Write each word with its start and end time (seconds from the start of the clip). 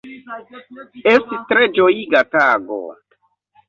Estis 1.13 1.45
tre 1.53 1.69
ĝojiga 1.79 2.27
tago. 2.35 2.85